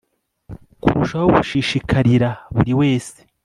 [0.83, 3.17] kurushaho gushishikarira buri wese